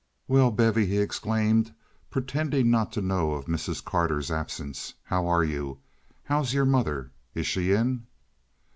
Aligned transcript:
"Well, 0.27 0.49
Bevy," 0.49 0.87
he 0.87 0.97
exclaimed, 0.97 1.75
pretending 2.09 2.71
not 2.71 2.91
to 2.93 3.03
know 3.03 3.33
of 3.33 3.45
Mrs. 3.45 3.83
Carter's 3.85 4.31
absence, 4.31 4.95
"how 5.03 5.27
are 5.27 5.43
you? 5.43 5.77
How's 6.23 6.55
your 6.55 6.65
mother? 6.65 7.11
Is 7.35 7.45
she 7.45 7.71
in?" 7.73 8.07